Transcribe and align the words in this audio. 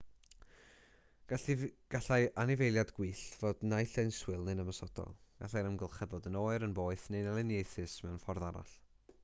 gallai 1.95 2.17
anifeiliaid 2.43 2.93
gwyllt 2.99 3.35
fod 3.41 3.61
naill 3.73 3.93
ai'n 4.05 4.09
swil 4.19 4.41
neu'n 4.47 4.63
ymosodol 4.65 5.13
gallai'r 5.43 5.69
amgylchedd 5.73 6.13
fod 6.15 6.29
yn 6.31 6.39
oer 6.45 6.69
poeth 6.81 7.05
neu'n 7.17 7.29
elyniaethus 7.35 7.99
mewn 8.07 8.21
ffordd 8.25 8.47
arall 8.51 8.73